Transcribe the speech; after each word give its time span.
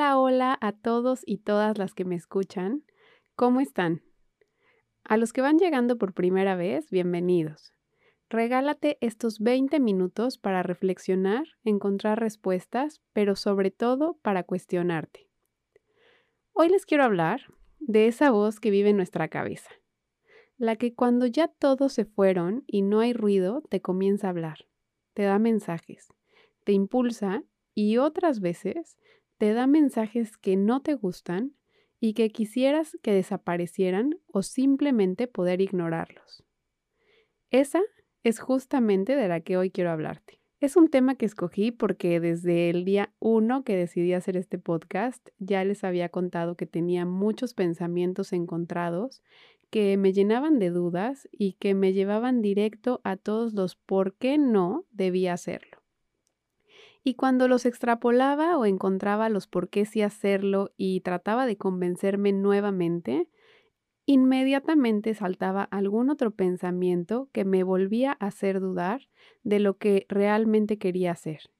Hola, 0.00 0.18
hola 0.18 0.58
a 0.62 0.72
todos 0.72 1.20
y 1.26 1.42
todas 1.42 1.76
las 1.76 1.92
que 1.92 2.06
me 2.06 2.14
escuchan. 2.14 2.84
¿Cómo 3.36 3.60
están? 3.60 4.00
A 5.04 5.18
los 5.18 5.34
que 5.34 5.42
van 5.42 5.58
llegando 5.58 5.98
por 5.98 6.14
primera 6.14 6.56
vez, 6.56 6.88
bienvenidos. 6.88 7.74
Regálate 8.30 8.96
estos 9.02 9.40
20 9.40 9.78
minutos 9.78 10.38
para 10.38 10.62
reflexionar, 10.62 11.44
encontrar 11.64 12.18
respuestas, 12.18 13.02
pero 13.12 13.36
sobre 13.36 13.70
todo 13.70 14.16
para 14.22 14.42
cuestionarte. 14.42 15.28
Hoy 16.54 16.70
les 16.70 16.86
quiero 16.86 17.04
hablar 17.04 17.42
de 17.78 18.06
esa 18.06 18.30
voz 18.30 18.58
que 18.58 18.70
vive 18.70 18.88
en 18.88 18.96
nuestra 18.96 19.28
cabeza, 19.28 19.68
la 20.56 20.76
que 20.76 20.94
cuando 20.94 21.26
ya 21.26 21.48
todos 21.48 21.92
se 21.92 22.06
fueron 22.06 22.64
y 22.66 22.80
no 22.80 23.00
hay 23.00 23.12
ruido, 23.12 23.60
te 23.68 23.82
comienza 23.82 24.28
a 24.28 24.30
hablar, 24.30 24.66
te 25.12 25.24
da 25.24 25.38
mensajes, 25.38 26.08
te 26.64 26.72
impulsa 26.72 27.44
y 27.74 27.98
otras 27.98 28.40
veces 28.40 28.96
te 29.40 29.54
da 29.54 29.66
mensajes 29.66 30.36
que 30.36 30.54
no 30.56 30.82
te 30.82 30.92
gustan 30.92 31.54
y 31.98 32.12
que 32.12 32.28
quisieras 32.28 32.98
que 33.02 33.14
desaparecieran 33.14 34.18
o 34.26 34.42
simplemente 34.42 35.28
poder 35.28 35.62
ignorarlos. 35.62 36.44
Esa 37.50 37.80
es 38.22 38.38
justamente 38.38 39.16
de 39.16 39.28
la 39.28 39.40
que 39.40 39.56
hoy 39.56 39.70
quiero 39.70 39.92
hablarte. 39.92 40.42
Es 40.60 40.76
un 40.76 40.88
tema 40.88 41.14
que 41.14 41.24
escogí 41.24 41.70
porque 41.70 42.20
desde 42.20 42.68
el 42.68 42.84
día 42.84 43.14
uno 43.18 43.64
que 43.64 43.76
decidí 43.76 44.12
hacer 44.12 44.36
este 44.36 44.58
podcast 44.58 45.26
ya 45.38 45.64
les 45.64 45.84
había 45.84 46.10
contado 46.10 46.54
que 46.54 46.66
tenía 46.66 47.06
muchos 47.06 47.54
pensamientos 47.54 48.34
encontrados 48.34 49.22
que 49.70 49.96
me 49.96 50.12
llenaban 50.12 50.58
de 50.58 50.68
dudas 50.68 51.30
y 51.32 51.54
que 51.54 51.72
me 51.72 51.94
llevaban 51.94 52.42
directo 52.42 53.00
a 53.04 53.16
todos 53.16 53.54
los 53.54 53.74
por 53.74 54.16
qué 54.16 54.36
no 54.36 54.84
debía 54.90 55.32
hacerlo. 55.32 55.69
Y 57.02 57.14
cuando 57.14 57.48
los 57.48 57.66
extrapolaba 57.66 58.58
o 58.58 58.66
encontraba 58.66 59.28
los 59.28 59.46
por 59.46 59.68
qué 59.70 59.86
sí 59.86 60.02
hacerlo 60.02 60.72
y 60.76 61.00
trataba 61.00 61.46
de 61.46 61.56
convencerme 61.56 62.32
nuevamente, 62.32 63.28
inmediatamente 64.06 65.14
saltaba 65.14 65.64
algún 65.64 66.10
otro 66.10 66.32
pensamiento 66.32 67.28
que 67.32 67.44
me 67.44 67.62
volvía 67.62 68.16
a 68.20 68.26
hacer 68.26 68.60
dudar 68.60 69.08
de 69.44 69.60
lo 69.60 69.78
que 69.78 70.06
realmente 70.08 70.78
quería 70.78 71.12
hacer. 71.12 71.50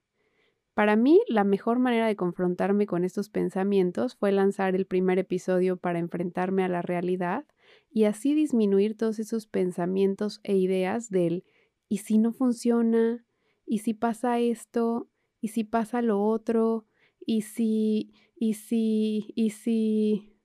Para 0.75 0.97
mí, 0.97 1.21
la 1.29 1.45
mejor 1.45 1.79
manera 1.79 2.07
de 2.07 2.17
confrontarme 2.17 2.87
con 2.87 3.05
estos 3.05 3.29
pensamientos 3.29 4.17
fue 4.17 4.33
lanzar 4.33 4.75
el 4.75 4.87
primer 4.87 5.19
episodio 5.19 5.77
para 5.77 5.99
enfrentarme 5.99 6.65
a 6.65 6.69
la 6.69 6.81
realidad 6.81 7.45
y 7.91 8.05
así 8.05 8.35
disminuir 8.35 8.97
todos 8.97 9.19
esos 9.19 9.47
pensamientos 9.47 10.41
e 10.43 10.57
ideas 10.57 11.11
del 11.11 11.45
¿y 11.89 11.99
si 11.99 12.19
no 12.19 12.33
funciona? 12.33 13.27
¿Y 13.67 13.81
si 13.81 13.95
pasa 13.95 14.39
esto? 14.39 15.10
Y 15.41 15.49
si 15.49 15.65
pasa 15.65 16.03
lo 16.03 16.23
otro, 16.23 16.87
y 17.25 17.43
si, 17.43 18.13
y 18.35 18.55
si, 18.55 19.33
y 19.35 19.51
si... 19.51 20.37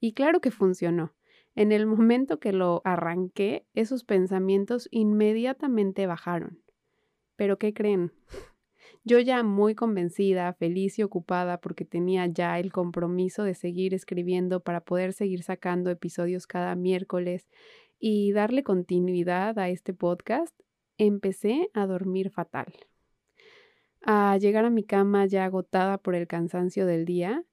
Y 0.00 0.12
claro 0.12 0.40
que 0.40 0.50
funcionó. 0.50 1.14
En 1.54 1.72
el 1.72 1.86
momento 1.86 2.38
que 2.38 2.52
lo 2.52 2.82
arranqué, 2.84 3.66
esos 3.74 4.04
pensamientos 4.04 4.88
inmediatamente 4.92 6.06
bajaron. 6.06 6.62
Pero 7.34 7.58
¿qué 7.58 7.74
creen? 7.74 8.12
Yo 9.04 9.18
ya 9.18 9.42
muy 9.42 9.74
convencida, 9.74 10.52
feliz 10.52 10.98
y 10.98 11.02
ocupada 11.02 11.60
porque 11.60 11.84
tenía 11.84 12.26
ya 12.26 12.58
el 12.58 12.72
compromiso 12.72 13.42
de 13.42 13.54
seguir 13.54 13.94
escribiendo 13.94 14.60
para 14.60 14.82
poder 14.82 15.12
seguir 15.12 15.42
sacando 15.42 15.90
episodios 15.90 16.46
cada 16.46 16.74
miércoles 16.76 17.48
y 17.98 18.32
darle 18.32 18.62
continuidad 18.62 19.58
a 19.58 19.68
este 19.68 19.94
podcast, 19.94 20.54
empecé 20.96 21.70
a 21.74 21.86
dormir 21.86 22.30
fatal 22.30 22.72
a 24.02 24.36
llegar 24.38 24.64
a 24.64 24.70
mi 24.70 24.84
cama 24.84 25.26
ya 25.26 25.44
agotada 25.44 25.98
por 25.98 26.14
el 26.14 26.26
cansancio 26.26 26.86
del 26.86 27.04
día, 27.04 27.44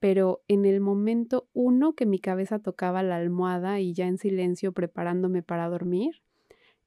pero 0.00 0.42
en 0.48 0.66
el 0.66 0.80
momento 0.80 1.48
uno 1.52 1.94
que 1.94 2.06
mi 2.06 2.18
cabeza 2.18 2.58
tocaba 2.58 3.02
la 3.02 3.16
almohada 3.16 3.80
y 3.80 3.94
ya 3.94 4.06
en 4.06 4.18
silencio 4.18 4.72
preparándome 4.72 5.42
para 5.42 5.68
dormir, 5.68 6.22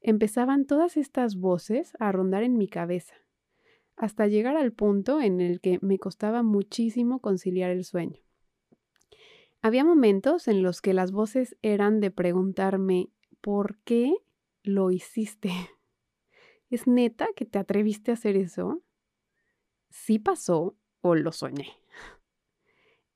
empezaban 0.02 0.66
todas 0.66 0.98
estas 0.98 1.36
voces 1.36 1.94
a 2.00 2.12
rondar 2.12 2.44
en 2.44 2.58
mi 2.58 2.68
cabeza, 2.68 3.16
hasta 3.96 4.28
llegar 4.28 4.56
al 4.56 4.72
punto 4.72 5.20
en 5.22 5.42
el 5.42 5.60
que 5.62 5.80
me 5.82 5.98
costaba 5.98 6.44
muchísimo 6.44 7.20
conciliar 7.20 7.72
el 7.72 7.84
sueño. 7.84 8.22
Había 9.62 9.84
momentos 9.84 10.48
en 10.48 10.62
los 10.62 10.82
que 10.82 10.94
las 10.94 11.12
voces 11.12 11.58
eran 11.62 12.00
de 12.00 12.12
preguntarme, 12.12 13.10
¿por 13.42 13.80
qué 13.80 14.14
lo 14.64 14.92
hiciste? 14.92 15.50
¿Es 16.70 16.86
neta 16.86 17.30
que 17.36 17.46
te 17.46 17.58
atreviste 17.58 18.12
a 18.12 18.14
hacer 18.14 18.38
eso? 18.38 18.84
Si 19.98 20.20
pasó 20.20 20.78
o 21.02 21.16
lo 21.16 21.32
soñé. 21.32 21.68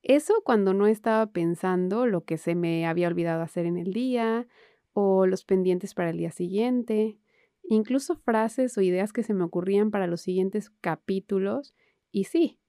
Eso 0.01 0.41
cuando 0.43 0.73
no 0.73 0.87
estaba 0.87 1.27
pensando 1.27 2.07
lo 2.07 2.25
que 2.25 2.37
se 2.37 2.55
me 2.55 2.87
había 2.87 3.07
olvidado 3.07 3.43
hacer 3.43 3.65
en 3.65 3.77
el 3.77 3.93
día 3.93 4.47
o 4.93 5.27
los 5.27 5.45
pendientes 5.45 5.93
para 5.93 6.09
el 6.09 6.17
día 6.17 6.31
siguiente, 6.31 7.19
incluso 7.63 8.15
frases 8.15 8.77
o 8.77 8.81
ideas 8.81 9.13
que 9.13 9.23
se 9.23 9.33
me 9.33 9.43
ocurrían 9.43 9.91
para 9.91 10.07
los 10.07 10.21
siguientes 10.21 10.71
capítulos 10.81 11.75
y 12.11 12.25
sí, 12.25 12.59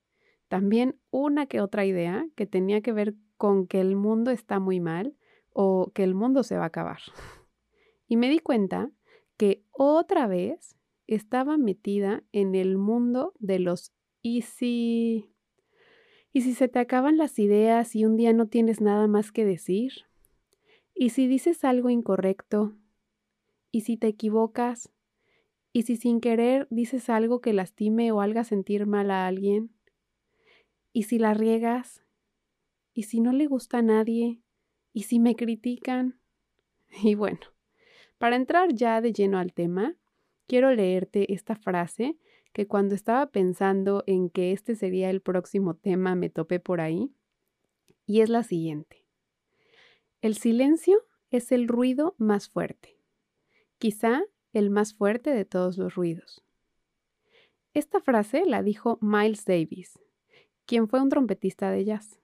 también 0.48 1.00
una 1.10 1.46
que 1.46 1.60
otra 1.60 1.86
idea 1.86 2.26
que 2.36 2.46
tenía 2.46 2.82
que 2.82 2.92
ver 2.92 3.14
con 3.38 3.66
que 3.66 3.80
el 3.80 3.96
mundo 3.96 4.30
está 4.30 4.60
muy 4.60 4.78
mal 4.78 5.16
o 5.50 5.90
que 5.94 6.04
el 6.04 6.14
mundo 6.14 6.42
se 6.42 6.56
va 6.58 6.64
a 6.64 6.66
acabar. 6.66 7.00
Y 8.06 8.16
me 8.16 8.28
di 8.28 8.38
cuenta 8.38 8.90
que 9.38 9.64
otra 9.72 10.26
vez 10.26 10.76
estaba 11.06 11.56
metida 11.56 12.22
en 12.30 12.54
el 12.54 12.76
mundo 12.76 13.32
de 13.38 13.58
los 13.58 13.92
y 14.22 14.42
si... 14.42 15.28
¿Y 16.32 16.40
si 16.40 16.54
se 16.54 16.68
te 16.68 16.78
acaban 16.78 17.18
las 17.18 17.38
ideas 17.38 17.94
y 17.94 18.06
un 18.06 18.16
día 18.16 18.32
no 18.32 18.46
tienes 18.46 18.80
nada 18.80 19.06
más 19.06 19.32
que 19.32 19.44
decir? 19.44 19.92
¿Y 20.94 21.10
si 21.10 21.26
dices 21.26 21.62
algo 21.64 21.90
incorrecto? 21.90 22.74
¿Y 23.70 23.82
si 23.82 23.98
te 23.98 24.06
equivocas? 24.06 24.90
¿Y 25.74 25.82
si 25.82 25.96
sin 25.96 26.20
querer 26.20 26.68
dices 26.70 27.10
algo 27.10 27.40
que 27.40 27.52
lastime 27.52 28.12
o 28.12 28.22
haga 28.22 28.44
sentir 28.44 28.86
mal 28.86 29.10
a 29.10 29.26
alguien? 29.26 29.74
¿Y 30.94 31.02
si 31.04 31.18
la 31.18 31.34
riegas? 31.34 32.02
¿Y 32.94 33.04
si 33.04 33.20
no 33.20 33.32
le 33.32 33.46
gusta 33.46 33.78
a 33.78 33.82
nadie? 33.82 34.40
¿Y 34.92 35.02
si 35.04 35.18
me 35.18 35.36
critican? 35.36 36.18
Y 37.02 37.14
bueno, 37.14 37.40
para 38.18 38.36
entrar 38.36 38.74
ya 38.74 39.00
de 39.00 39.14
lleno 39.14 39.38
al 39.38 39.54
tema, 39.54 39.96
quiero 40.46 40.70
leerte 40.74 41.32
esta 41.32 41.56
frase 41.56 42.18
que 42.52 42.66
cuando 42.66 42.94
estaba 42.94 43.26
pensando 43.26 44.04
en 44.06 44.28
que 44.30 44.52
este 44.52 44.74
sería 44.74 45.10
el 45.10 45.20
próximo 45.20 45.74
tema 45.74 46.14
me 46.14 46.30
topé 46.30 46.60
por 46.60 46.80
ahí, 46.80 47.10
y 48.06 48.20
es 48.20 48.28
la 48.28 48.42
siguiente. 48.42 49.06
El 50.20 50.36
silencio 50.36 50.98
es 51.30 51.50
el 51.50 51.66
ruido 51.66 52.14
más 52.18 52.48
fuerte, 52.48 52.98
quizá 53.78 54.22
el 54.52 54.70
más 54.70 54.94
fuerte 54.94 55.30
de 55.30 55.44
todos 55.44 55.78
los 55.78 55.94
ruidos. 55.94 56.44
Esta 57.74 58.00
frase 58.00 58.44
la 58.44 58.62
dijo 58.62 58.98
Miles 59.00 59.46
Davis, 59.46 59.98
quien 60.66 60.88
fue 60.88 61.00
un 61.00 61.08
trompetista 61.08 61.70
de 61.70 61.84
jazz. 61.84 62.20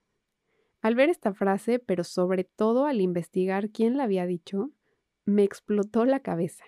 Al 0.82 0.94
ver 0.94 1.08
esta 1.08 1.32
frase, 1.32 1.78
pero 1.78 2.04
sobre 2.04 2.44
todo 2.44 2.84
al 2.84 3.00
investigar 3.00 3.70
quién 3.70 3.96
la 3.96 4.04
había 4.04 4.26
dicho, 4.26 4.70
me 5.24 5.42
explotó 5.42 6.04
la 6.04 6.20
cabeza 6.20 6.64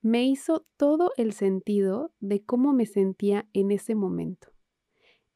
me 0.00 0.24
hizo 0.24 0.64
todo 0.76 1.12
el 1.16 1.32
sentido 1.32 2.12
de 2.20 2.44
cómo 2.44 2.72
me 2.72 2.86
sentía 2.86 3.48
en 3.52 3.70
ese 3.70 3.94
momento. 3.94 4.52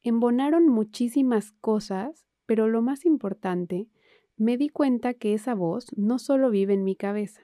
Embonaron 0.01 0.67
muchísimas 0.67 1.51
cosas, 1.51 2.25
pero 2.45 2.67
lo 2.67 2.81
más 2.81 3.05
importante, 3.05 3.89
me 4.37 4.57
di 4.57 4.69
cuenta 4.69 5.13
que 5.13 5.33
esa 5.33 5.53
voz 5.53 5.87
no 5.97 6.17
solo 6.17 6.49
vive 6.49 6.73
en 6.73 6.83
mi 6.83 6.95
cabeza. 6.95 7.41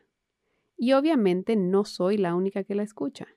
Y 0.78 0.94
obviamente 0.94 1.56
no 1.56 1.84
soy 1.84 2.18
la 2.18 2.36
única 2.36 2.64
que 2.64 2.76
la 2.76 2.84
escucha. 2.84 3.28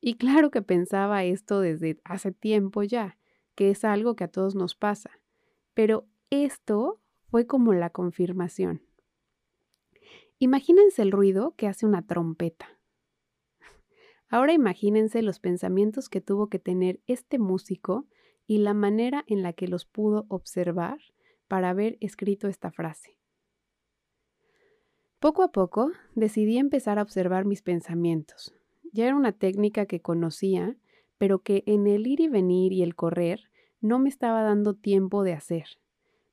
Y 0.00 0.14
claro 0.14 0.50
que 0.50 0.62
pensaba 0.62 1.24
esto 1.24 1.60
desde 1.60 2.00
hace 2.04 2.30
tiempo 2.30 2.82
ya, 2.84 3.18
que 3.56 3.70
es 3.70 3.84
algo 3.84 4.14
que 4.14 4.24
a 4.24 4.28
todos 4.28 4.54
nos 4.54 4.76
pasa. 4.76 5.10
Pero 5.74 6.06
esto 6.30 7.00
fue 7.28 7.46
como 7.46 7.72
la 7.72 7.90
confirmación. 7.90 8.82
Imagínense 10.38 11.02
el 11.02 11.10
ruido 11.10 11.54
que 11.56 11.66
hace 11.66 11.86
una 11.86 12.06
trompeta 12.06 12.75
Ahora 14.28 14.52
imagínense 14.52 15.22
los 15.22 15.38
pensamientos 15.38 16.08
que 16.08 16.20
tuvo 16.20 16.48
que 16.48 16.58
tener 16.58 17.00
este 17.06 17.38
músico 17.38 18.06
y 18.46 18.58
la 18.58 18.74
manera 18.74 19.24
en 19.26 19.42
la 19.42 19.52
que 19.52 19.68
los 19.68 19.84
pudo 19.84 20.26
observar 20.28 20.98
para 21.48 21.70
haber 21.70 21.96
escrito 22.00 22.48
esta 22.48 22.70
frase. 22.70 23.18
Poco 25.20 25.42
a 25.42 25.50
poco 25.50 25.92
decidí 26.14 26.58
empezar 26.58 26.98
a 26.98 27.02
observar 27.02 27.44
mis 27.44 27.62
pensamientos. 27.62 28.54
Ya 28.92 29.06
era 29.06 29.16
una 29.16 29.32
técnica 29.32 29.86
que 29.86 30.00
conocía, 30.00 30.76
pero 31.18 31.40
que 31.40 31.62
en 31.66 31.86
el 31.86 32.06
ir 32.06 32.20
y 32.20 32.28
venir 32.28 32.72
y 32.72 32.82
el 32.82 32.94
correr 32.94 33.50
no 33.80 33.98
me 33.98 34.08
estaba 34.08 34.42
dando 34.42 34.74
tiempo 34.74 35.22
de 35.22 35.32
hacer. 35.32 35.66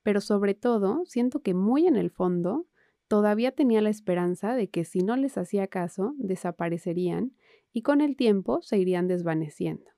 Pero 0.02 0.20
sobre 0.20 0.54
todo, 0.54 1.04
siento 1.06 1.40
que 1.40 1.54
muy 1.54 1.86
en 1.86 1.96
el 1.96 2.10
fondo, 2.10 2.66
todavía 3.08 3.52
tenía 3.52 3.80
la 3.80 3.90
esperanza 3.90 4.54
de 4.54 4.68
que 4.68 4.84
si 4.84 5.00
no 5.00 5.16
les 5.16 5.38
hacía 5.38 5.66
caso, 5.66 6.14
desaparecerían 6.18 7.32
y 7.74 7.82
con 7.82 8.00
el 8.00 8.16
tiempo 8.16 8.62
se 8.62 8.78
irían 8.78 9.08
desvaneciendo. 9.08 9.90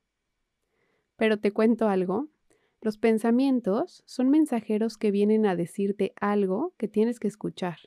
Pero 1.16 1.38
te 1.38 1.52
cuento 1.52 1.88
algo, 1.88 2.28
los 2.80 2.96
pensamientos 2.96 4.02
son 4.06 4.30
mensajeros 4.30 4.96
que 4.96 5.10
vienen 5.10 5.44
a 5.44 5.54
decirte 5.54 6.14
algo 6.18 6.72
que 6.78 6.88
tienes 6.88 7.20
que 7.20 7.28
escuchar, 7.28 7.78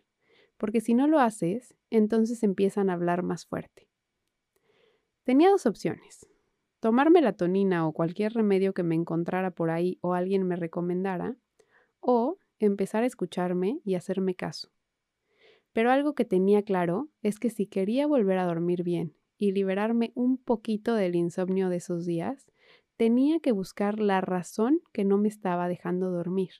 porque 0.58 0.80
si 0.80 0.94
no 0.94 1.08
lo 1.08 1.20
haces, 1.20 1.76
entonces 1.90 2.44
empiezan 2.44 2.90
a 2.90 2.94
hablar 2.94 3.24
más 3.24 3.48
fuerte. 3.48 3.90
Tenía 5.24 5.50
dos 5.50 5.66
opciones. 5.66 6.28
Tomar 6.80 7.10
melatonina 7.10 7.88
o 7.88 7.92
cualquier 7.92 8.34
remedio 8.34 8.74
que 8.74 8.84
me 8.84 8.96
encontrara 8.96 9.52
por 9.52 9.72
ahí 9.72 9.98
o 10.02 10.14
alguien 10.14 10.44
me 10.44 10.56
recomendara, 10.56 11.36
o 12.00 12.38
empezar 12.60 13.04
a 13.04 13.08
escucharme 13.08 13.82
y 13.84 13.96
hacerme 13.96 14.36
caso. 14.36 14.70
Pero 15.74 15.92
algo 15.92 16.14
que 16.14 16.26
tenía 16.26 16.62
claro 16.62 17.10
es 17.24 17.40
que 17.40 17.50
si 17.50 17.66
quería 17.66 18.06
volver 18.06 18.38
a 18.38 18.46
dormir 18.46 18.84
bien 18.84 19.19
y 19.40 19.54
liberarme 19.54 20.12
un 20.14 20.38
poquito 20.38 20.94
del 20.94 21.16
insomnio 21.16 21.70
de 21.70 21.78
esos 21.78 22.06
días, 22.06 22.46
tenía 22.98 23.40
que 23.40 23.54
buscar 23.54 24.00
la 24.00 24.20
razón 24.20 24.82
que 24.92 25.06
no 25.06 25.18
me 25.18 25.30
estaba 25.30 25.70
dejando 25.70 26.12
dormir 26.12 26.52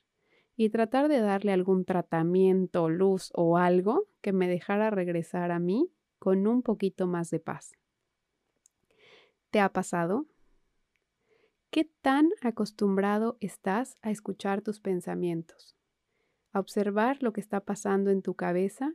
y 0.56 0.70
tratar 0.70 1.08
de 1.08 1.20
darle 1.20 1.52
algún 1.52 1.84
tratamiento, 1.84 2.88
luz 2.88 3.30
o 3.34 3.58
algo 3.58 4.08
que 4.22 4.32
me 4.32 4.48
dejara 4.48 4.90
regresar 4.90 5.52
a 5.52 5.58
mí 5.58 5.92
con 6.18 6.46
un 6.46 6.62
poquito 6.62 7.06
más 7.06 7.30
de 7.30 7.40
paz. 7.40 7.72
¿Te 9.50 9.60
ha 9.60 9.68
pasado? 9.70 10.26
¿Qué 11.70 11.84
tan 11.84 12.30
acostumbrado 12.40 13.36
estás 13.40 13.98
a 14.00 14.10
escuchar 14.10 14.62
tus 14.62 14.80
pensamientos? 14.80 15.76
A 16.52 16.60
observar 16.60 17.22
lo 17.22 17.32
que 17.32 17.40
está 17.40 17.60
pasando 17.60 18.10
en 18.10 18.22
tu 18.22 18.34
cabeza 18.34 18.94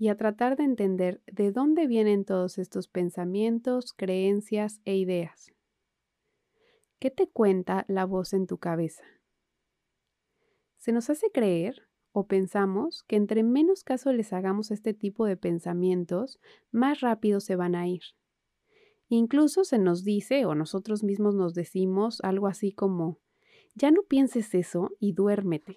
y 0.00 0.08
a 0.08 0.16
tratar 0.16 0.56
de 0.56 0.64
entender 0.64 1.22
de 1.26 1.52
dónde 1.52 1.86
vienen 1.86 2.24
todos 2.24 2.56
estos 2.56 2.88
pensamientos, 2.88 3.92
creencias 3.92 4.80
e 4.86 4.96
ideas. 4.96 5.52
¿Qué 6.98 7.10
te 7.10 7.28
cuenta 7.28 7.84
la 7.86 8.06
voz 8.06 8.32
en 8.32 8.46
tu 8.46 8.56
cabeza? 8.56 9.04
Se 10.78 10.92
nos 10.92 11.10
hace 11.10 11.30
creer 11.30 11.86
o 12.12 12.26
pensamos 12.26 13.04
que 13.06 13.16
entre 13.16 13.42
menos 13.42 13.84
caso 13.84 14.10
les 14.14 14.32
hagamos 14.32 14.70
este 14.70 14.94
tipo 14.94 15.26
de 15.26 15.36
pensamientos, 15.36 16.40
más 16.70 17.02
rápido 17.02 17.38
se 17.38 17.56
van 17.56 17.74
a 17.74 17.86
ir. 17.86 18.00
Incluso 19.10 19.64
se 19.64 19.76
nos 19.76 20.02
dice 20.02 20.46
o 20.46 20.54
nosotros 20.54 21.04
mismos 21.04 21.34
nos 21.34 21.52
decimos 21.52 22.22
algo 22.22 22.46
así 22.46 22.72
como, 22.72 23.18
ya 23.74 23.90
no 23.90 24.04
pienses 24.04 24.54
eso 24.54 24.92
y 24.98 25.12
duérmete. 25.12 25.76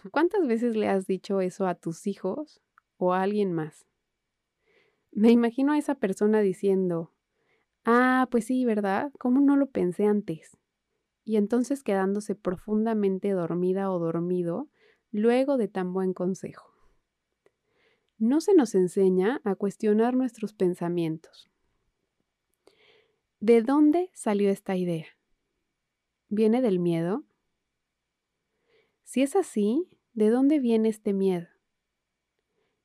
¿Cuántas 0.12 0.46
veces 0.46 0.76
le 0.76 0.88
has 0.88 1.06
dicho 1.06 1.42
eso 1.42 1.66
a 1.66 1.74
tus 1.74 2.06
hijos 2.06 2.62
o 3.00 3.12
a 3.12 3.22
alguien 3.22 3.52
más? 3.52 3.86
Me 5.10 5.32
imagino 5.32 5.72
a 5.72 5.78
esa 5.78 5.96
persona 5.96 6.40
diciendo, 6.40 7.12
Ah, 7.84 8.28
pues 8.30 8.44
sí, 8.44 8.64
¿verdad? 8.64 9.10
¿Cómo 9.18 9.40
no 9.40 9.56
lo 9.56 9.70
pensé 9.70 10.04
antes? 10.04 10.58
Y 11.24 11.36
entonces 11.36 11.82
quedándose 11.82 12.34
profundamente 12.34 13.30
dormida 13.30 13.90
o 13.90 13.98
dormido 13.98 14.68
luego 15.10 15.56
de 15.56 15.68
tan 15.68 15.92
buen 15.92 16.12
consejo. 16.12 16.70
No 18.18 18.40
se 18.40 18.54
nos 18.54 18.74
enseña 18.74 19.40
a 19.44 19.54
cuestionar 19.54 20.14
nuestros 20.14 20.52
pensamientos. 20.52 21.50
¿De 23.40 23.62
dónde 23.62 24.10
salió 24.12 24.50
esta 24.50 24.76
idea? 24.76 25.06
¿Viene 26.28 26.60
del 26.60 26.78
miedo? 26.78 27.24
Si 29.04 29.22
es 29.22 29.34
así, 29.34 29.88
¿de 30.12 30.28
dónde 30.28 30.60
viene 30.60 30.90
este 30.90 31.14
miedo? 31.14 31.48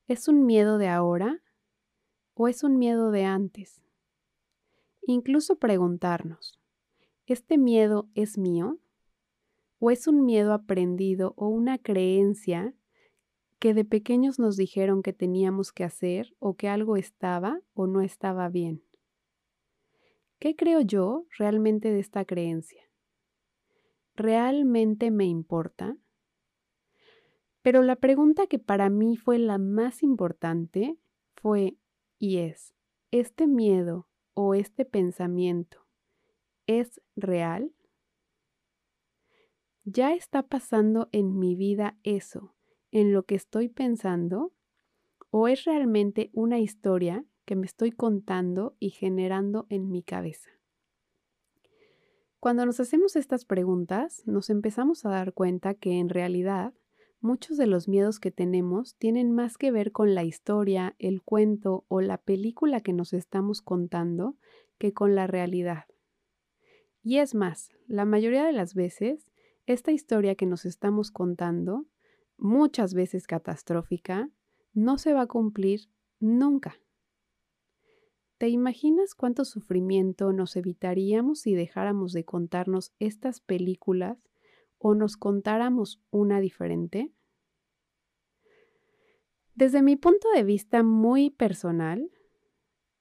¿Es 0.08 0.28
un 0.28 0.46
miedo 0.46 0.78
de 0.78 0.86
ahora 0.86 1.42
o 2.34 2.46
es 2.46 2.62
un 2.62 2.78
miedo 2.78 3.10
de 3.10 3.24
antes? 3.24 3.82
Incluso 5.02 5.58
preguntarnos, 5.58 6.60
¿este 7.26 7.58
miedo 7.58 8.08
es 8.14 8.38
mío? 8.38 8.78
¿O 9.80 9.90
es 9.90 10.06
un 10.06 10.24
miedo 10.24 10.52
aprendido 10.52 11.34
o 11.36 11.48
una 11.48 11.78
creencia 11.78 12.72
que 13.58 13.74
de 13.74 13.84
pequeños 13.84 14.38
nos 14.38 14.56
dijeron 14.56 15.02
que 15.02 15.12
teníamos 15.12 15.72
que 15.72 15.82
hacer 15.82 16.36
o 16.38 16.54
que 16.54 16.68
algo 16.68 16.96
estaba 16.96 17.60
o 17.74 17.88
no 17.88 18.00
estaba 18.00 18.48
bien? 18.48 18.84
¿Qué 20.38 20.54
creo 20.54 20.82
yo 20.82 21.26
realmente 21.36 21.90
de 21.90 21.98
esta 21.98 22.24
creencia? 22.24 22.88
¿Realmente 24.14 25.10
me 25.10 25.24
importa? 25.24 25.96
Pero 27.66 27.82
la 27.82 27.96
pregunta 27.96 28.46
que 28.46 28.60
para 28.60 28.90
mí 28.90 29.16
fue 29.16 29.40
la 29.40 29.58
más 29.58 30.04
importante 30.04 31.00
fue 31.34 31.76
y 32.16 32.36
es, 32.36 32.72
¿este 33.10 33.48
miedo 33.48 34.06
o 34.34 34.54
este 34.54 34.84
pensamiento 34.84 35.84
es 36.68 37.00
real? 37.16 37.72
¿Ya 39.82 40.14
está 40.14 40.44
pasando 40.44 41.08
en 41.10 41.40
mi 41.40 41.56
vida 41.56 41.98
eso, 42.04 42.54
en 42.92 43.12
lo 43.12 43.24
que 43.24 43.34
estoy 43.34 43.68
pensando? 43.68 44.52
¿O 45.30 45.48
es 45.48 45.64
realmente 45.64 46.30
una 46.34 46.60
historia 46.60 47.24
que 47.46 47.56
me 47.56 47.66
estoy 47.66 47.90
contando 47.90 48.76
y 48.78 48.90
generando 48.90 49.66
en 49.70 49.90
mi 49.90 50.04
cabeza? 50.04 50.50
Cuando 52.38 52.64
nos 52.64 52.78
hacemos 52.78 53.16
estas 53.16 53.44
preguntas, 53.44 54.22
nos 54.24 54.50
empezamos 54.50 55.04
a 55.04 55.10
dar 55.10 55.32
cuenta 55.32 55.74
que 55.74 55.98
en 55.98 56.10
realidad 56.10 56.72
muchos 57.26 57.56
de 57.56 57.66
los 57.66 57.88
miedos 57.88 58.20
que 58.20 58.30
tenemos 58.30 58.94
tienen 58.94 59.32
más 59.32 59.58
que 59.58 59.72
ver 59.72 59.90
con 59.90 60.14
la 60.14 60.22
historia, 60.22 60.94
el 60.98 61.22
cuento 61.22 61.84
o 61.88 62.00
la 62.00 62.18
película 62.18 62.80
que 62.80 62.92
nos 62.92 63.12
estamos 63.12 63.60
contando 63.60 64.36
que 64.78 64.94
con 64.94 65.16
la 65.16 65.26
realidad. 65.26 65.86
Y 67.02 67.18
es 67.18 67.34
más, 67.34 67.70
la 67.88 68.04
mayoría 68.04 68.44
de 68.44 68.52
las 68.52 68.74
veces, 68.74 69.30
esta 69.66 69.90
historia 69.90 70.36
que 70.36 70.46
nos 70.46 70.64
estamos 70.64 71.10
contando, 71.10 71.86
muchas 72.38 72.94
veces 72.94 73.26
catastrófica, 73.26 74.30
no 74.72 74.96
se 74.96 75.12
va 75.12 75.22
a 75.22 75.26
cumplir 75.26 75.90
nunca. 76.20 76.78
¿Te 78.38 78.48
imaginas 78.50 79.14
cuánto 79.14 79.44
sufrimiento 79.44 80.32
nos 80.32 80.54
evitaríamos 80.54 81.40
si 81.40 81.54
dejáramos 81.54 82.12
de 82.12 82.24
contarnos 82.24 82.92
estas 83.00 83.40
películas 83.40 84.18
o 84.78 84.94
nos 84.94 85.16
contáramos 85.16 86.02
una 86.10 86.40
diferente? 86.40 87.12
Desde 89.54 89.82
mi 89.82 89.96
punto 89.96 90.28
de 90.34 90.44
vista 90.44 90.82
muy 90.82 91.30
personal, 91.30 92.10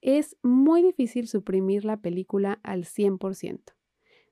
es 0.02 0.38
muy 0.42 0.84
difícil 0.84 1.28
suprimir 1.28 1.84
la 1.84 1.98
película 1.98 2.60
al 2.64 2.86
100%. 2.86 3.74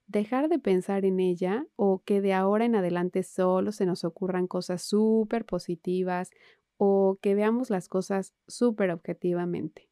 Dejar 0.08 0.48
de 0.48 0.60
pensar 0.60 1.06
en 1.06 1.20
ella 1.20 1.66
o 1.76 2.02
que 2.06 2.22
de 2.22 2.34
ahora 2.34 2.66
en 2.66 2.76
adelante 2.76 3.24
solo 3.24 3.72
se 3.72 3.86
nos 3.86 4.04
ocurran 4.04 4.48
cosas 4.48 4.84
súper 4.84 5.46
positivas 5.46 6.30
o 6.78 7.18
que 7.22 7.36
veamos 7.36 7.70
las 7.70 7.88
cosas 7.88 8.34
súper 8.48 8.92
objetivamente. 8.92 9.90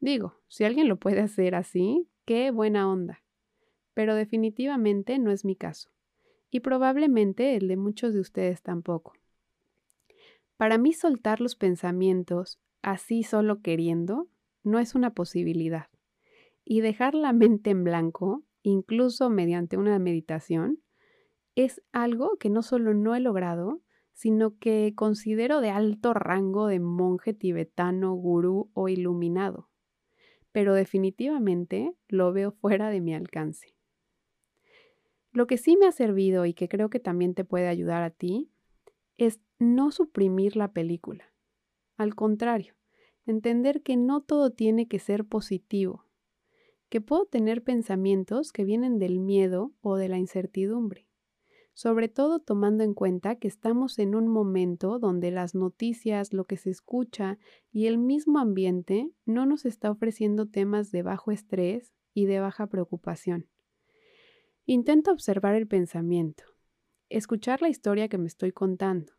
Digo, 0.00 0.34
si 0.48 0.64
alguien 0.64 0.88
lo 0.88 0.98
puede 0.98 1.20
hacer 1.20 1.54
así, 1.54 2.08
qué 2.24 2.50
buena 2.50 2.90
onda. 2.90 3.22
Pero 3.94 4.14
definitivamente 4.14 5.18
no 5.18 5.30
es 5.30 5.44
mi 5.44 5.56
caso 5.56 5.95
y 6.50 6.60
probablemente 6.60 7.56
el 7.56 7.68
de 7.68 7.76
muchos 7.76 8.14
de 8.14 8.20
ustedes 8.20 8.62
tampoco. 8.62 9.14
Para 10.56 10.78
mí 10.78 10.92
soltar 10.92 11.40
los 11.40 11.54
pensamientos 11.54 12.58
así 12.82 13.22
solo 13.22 13.60
queriendo 13.60 14.28
no 14.62 14.78
es 14.78 14.94
una 14.94 15.12
posibilidad. 15.12 15.88
Y 16.64 16.80
dejar 16.80 17.14
la 17.14 17.32
mente 17.32 17.70
en 17.70 17.84
blanco, 17.84 18.42
incluso 18.62 19.30
mediante 19.30 19.76
una 19.76 19.98
meditación, 19.98 20.80
es 21.54 21.82
algo 21.92 22.36
que 22.38 22.50
no 22.50 22.62
solo 22.62 22.94
no 22.94 23.14
he 23.14 23.20
logrado, 23.20 23.80
sino 24.12 24.58
que 24.58 24.94
considero 24.96 25.60
de 25.60 25.70
alto 25.70 26.14
rango 26.14 26.66
de 26.66 26.80
monje 26.80 27.34
tibetano, 27.34 28.14
gurú 28.14 28.70
o 28.72 28.88
iluminado. 28.88 29.68
Pero 30.52 30.74
definitivamente 30.74 31.94
lo 32.08 32.32
veo 32.32 32.50
fuera 32.50 32.88
de 32.88 33.00
mi 33.00 33.14
alcance. 33.14 33.75
Lo 35.36 35.46
que 35.46 35.58
sí 35.58 35.76
me 35.76 35.84
ha 35.84 35.92
servido 35.92 36.46
y 36.46 36.54
que 36.54 36.66
creo 36.66 36.88
que 36.88 36.98
también 36.98 37.34
te 37.34 37.44
puede 37.44 37.68
ayudar 37.68 38.02
a 38.02 38.08
ti 38.08 38.50
es 39.18 39.38
no 39.58 39.92
suprimir 39.92 40.56
la 40.56 40.72
película. 40.72 41.30
Al 41.98 42.14
contrario, 42.14 42.72
entender 43.26 43.82
que 43.82 43.98
no 43.98 44.22
todo 44.22 44.48
tiene 44.48 44.88
que 44.88 44.98
ser 44.98 45.26
positivo. 45.26 46.06
que 46.88 47.02
puedo 47.02 47.26
tener 47.26 47.62
pensamientos 47.62 48.50
que 48.50 48.64
vienen 48.64 48.98
del 48.98 49.20
miedo 49.20 49.74
o 49.82 49.96
de 49.96 50.08
la 50.08 50.16
incertidumbre, 50.16 51.06
sobre 51.74 52.08
todo 52.08 52.38
tomando 52.38 52.82
en 52.82 52.94
cuenta 52.94 53.34
que 53.34 53.48
estamos 53.48 53.98
en 53.98 54.14
un 54.14 54.28
momento 54.28 54.98
donde 54.98 55.30
las 55.32 55.54
noticias, 55.54 56.32
lo 56.32 56.46
que 56.46 56.56
se 56.56 56.70
escucha 56.70 57.38
y 57.70 57.88
el 57.88 57.98
mismo 57.98 58.38
ambiente 58.38 59.10
no 59.26 59.44
nos 59.44 59.66
está 59.66 59.90
ofreciendo 59.90 60.46
temas 60.46 60.90
de 60.92 61.02
bajo 61.02 61.30
estrés 61.30 61.92
y 62.14 62.24
de 62.24 62.40
baja 62.40 62.68
preocupación. 62.68 63.50
Intento 64.68 65.12
observar 65.12 65.54
el 65.54 65.68
pensamiento, 65.68 66.42
escuchar 67.08 67.62
la 67.62 67.68
historia 67.68 68.08
que 68.08 68.18
me 68.18 68.26
estoy 68.26 68.50
contando 68.50 69.12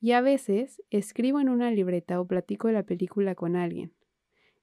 y 0.00 0.12
a 0.12 0.20
veces 0.20 0.80
escribo 0.90 1.40
en 1.40 1.48
una 1.48 1.72
libreta 1.72 2.20
o 2.20 2.26
platico 2.28 2.68
de 2.68 2.74
la 2.74 2.84
película 2.84 3.34
con 3.34 3.56
alguien. 3.56 3.92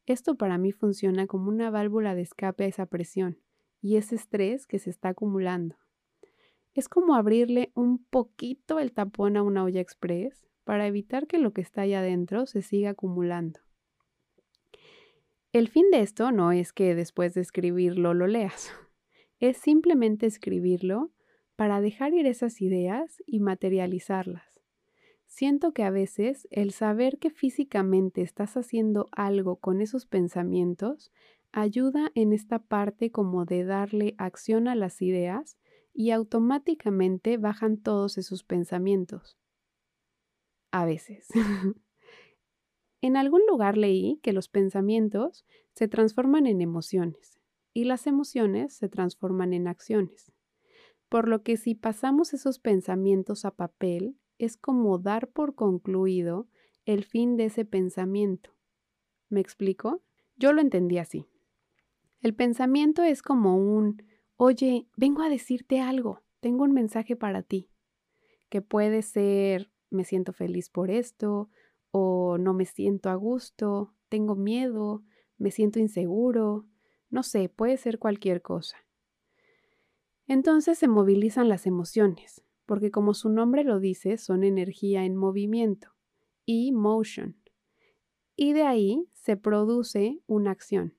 Esto 0.06 0.36
para 0.36 0.58
mí 0.58 0.72
funciona 0.72 1.27
como 1.27 1.50
una 1.50 1.70
válvula 1.72 2.15
de 2.15 2.22
escape 2.22 2.63
a 2.63 2.68
esa 2.68 2.86
presión 2.86 3.42
y 3.82 3.98
ese 3.98 4.15
estrés 4.15 4.65
que 4.65 4.80
se 4.80 4.92
está 4.92 5.10
acumulando. 5.10 5.75
Es 6.74 6.88
como 6.88 7.15
abrirle 7.15 7.74
un 7.75 8.01
poquito 8.06 8.80
el 8.80 8.94
tapón 8.94 9.36
a 9.36 9.44
una 9.44 9.65
olla 9.65 9.82
express 9.82 10.48
para 10.63 10.88
evitar 10.88 11.27
que 11.27 11.38
lo 11.38 11.51
que 11.51 11.60
está 11.60 11.82
ahí 11.82 11.96
adentro 11.96 12.46
se 12.46 12.62
siga 12.62 12.92
acumulando. 12.92 13.60
El 15.51 15.68
fin 15.68 15.92
de 15.92 16.00
esto 16.00 16.32
no 16.32 16.53
es 16.53 16.72
que 16.72 16.96
después 16.96 17.34
de 17.34 17.42
escribirlo 17.42 18.13
lo 18.13 18.25
leas, 18.25 18.74
es 19.43 19.57
simplemente 19.57 20.25
escribirlo 20.25 21.12
para 21.57 21.81
dejar 21.81 22.13
ir 22.13 22.27
esas 22.27 22.62
ideas 22.62 23.21
y 23.27 23.41
materializarlas. 23.41 24.62
Siento 25.25 25.73
que 25.73 25.83
a 25.83 25.89
veces 25.89 26.47
el 26.50 26.71
saber 26.71 27.19
que 27.19 27.29
físicamente 27.29 28.21
estás 28.21 28.55
haciendo 28.55 29.09
algo 29.12 29.57
con 29.57 29.81
esos 29.81 30.05
pensamientos 30.05 31.12
ayuda 31.51 32.09
en 32.15 32.31
esta 32.31 32.59
parte 32.59 33.12
como 33.12 33.43
de 33.43 33.65
darle 33.65 34.15
acción 34.17 34.69
a 34.69 34.75
las 34.75 35.01
ideas 35.01 35.57
y 35.93 36.12
automáticamente 36.12 37.35
bajan 37.35 37.75
todos 37.75 38.17
esos 38.17 38.45
pensamientos. 38.45 39.38
A 40.71 40.85
veces. 40.85 41.27
en 43.01 43.17
algún 43.17 43.41
lugar 43.45 43.75
leí 43.75 44.21
que 44.23 44.31
los 44.31 44.47
pensamientos 44.47 45.45
se 45.73 45.89
transforman 45.89 46.47
en 46.47 46.62
emociones 46.62 47.42
y 47.74 47.86
las 47.86 48.08
emociones 48.08 48.74
se 48.74 48.89
transforman 48.89 49.53
en 49.53 49.68
acciones. 49.68 50.32
Por 51.10 51.27
lo 51.27 51.44
que 51.44 51.58
si 51.58 51.75
pasamos 51.75 52.34
esos 52.34 52.60
pensamientos 52.60 53.46
a 53.46 53.51
papel, 53.51 54.18
es 54.38 54.58
como 54.58 54.98
dar 54.98 55.30
por 55.30 55.56
concluido 55.56 56.48
el 56.86 57.03
fin 57.03 57.38
de 57.38 57.46
ese 57.46 57.65
pensamiento. 57.65 58.51
¿Me 59.30 59.39
explico? 59.39 60.03
Yo 60.36 60.53
lo 60.53 60.62
entendí 60.62 60.98
así. 60.98 61.27
El 62.22 62.34
pensamiento 62.34 63.03
es 63.03 63.22
como 63.22 63.58
un, 63.58 64.03
oye, 64.38 64.88
vengo 64.96 65.22
a 65.22 65.30
decirte 65.30 65.82
algo, 65.82 66.22
tengo 66.39 66.63
un 66.63 66.72
mensaje 66.72 67.15
para 67.15 67.44
ti, 67.44 67.70
que 68.50 68.62
puede 68.62 69.01
ser, 69.01 69.72
me 69.89 70.03
siento 70.03 70.34
feliz 70.34 70.70
por 70.70 70.89
esto, 70.89 71.50
o 71.92 72.38
no 72.38 72.53
me 72.53 72.65
siento 72.65 73.10
a 73.10 73.15
gusto, 73.15 73.94
tengo 74.10 74.36
miedo, 74.36 75.03
me 75.38 75.51
siento 75.51 75.80
inseguro, 75.80 76.65
no 77.13 77.22
sé, 77.22 77.48
puede 77.48 77.77
ser 77.77 78.00
cualquier 78.00 78.41
cosa. 78.41 78.75
Entonces 80.25 80.79
se 80.79 80.88
movilizan 80.88 81.48
las 81.48 81.67
emociones, 81.67 82.43
porque 82.65 82.89
como 82.89 83.13
su 83.13 83.29
nombre 83.29 83.63
lo 83.63 83.79
dice, 83.79 84.17
son 84.17 84.43
energía 84.43 85.05
en 85.05 85.15
movimiento, 85.15 85.89
y 86.43 86.72
motion. 86.72 87.38
Y 88.36 88.53
de 88.53 88.63
ahí 88.63 89.08
se 89.13 89.38
produce 89.38 90.22
una 90.25 90.50
acción. 90.50 90.96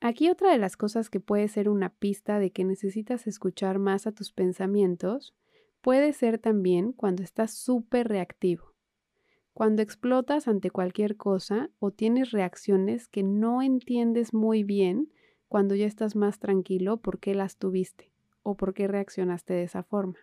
Aquí 0.00 0.30
otra 0.30 0.50
de 0.50 0.56
las 0.56 0.78
cosas 0.78 1.10
que 1.10 1.20
puede 1.20 1.48
ser 1.48 1.68
una 1.68 1.90
pista 1.90 2.38
de 2.38 2.50
que 2.50 2.64
necesitas 2.64 3.26
escuchar 3.26 3.78
más 3.78 4.06
a 4.06 4.12
tus 4.12 4.32
pensamientos 4.32 5.34
puede 5.82 6.14
ser 6.14 6.38
también 6.38 6.92
cuando 6.92 7.22
estás 7.22 7.52
súper 7.52 8.08
reactivo, 8.08 8.72
cuando 9.60 9.82
explotas 9.82 10.48
ante 10.48 10.70
cualquier 10.70 11.18
cosa 11.18 11.68
o 11.80 11.90
tienes 11.90 12.30
reacciones 12.30 13.08
que 13.08 13.22
no 13.22 13.60
entiendes 13.60 14.32
muy 14.32 14.64
bien 14.64 15.12
cuando 15.48 15.74
ya 15.74 15.84
estás 15.84 16.16
más 16.16 16.38
tranquilo 16.38 16.96
por 16.96 17.20
qué 17.20 17.34
las 17.34 17.58
tuviste 17.58 18.10
o 18.42 18.56
por 18.56 18.72
qué 18.72 18.88
reaccionaste 18.88 19.52
de 19.52 19.64
esa 19.64 19.82
forma. 19.82 20.16